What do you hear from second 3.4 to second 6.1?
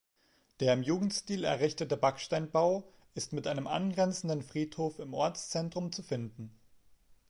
einem angrenzenden Friedhof im Ortszentrum zu